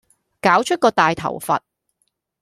[0.41, 1.61] 搞出個大頭佛